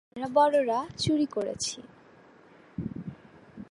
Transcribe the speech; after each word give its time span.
আমরা 0.07 0.27
বড়রা 0.33 0.79
চুরি 0.97 1.25
করেছি। 1.25 1.81